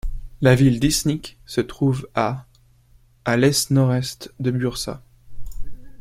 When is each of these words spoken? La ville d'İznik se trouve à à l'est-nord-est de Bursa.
La 0.41 0.55
ville 0.55 0.79
d'İznik 0.79 1.37
se 1.45 1.61
trouve 1.61 2.09
à 2.15 2.47
à 3.23 3.37
l'est-nord-est 3.37 4.33
de 4.39 4.49
Bursa. 4.49 5.03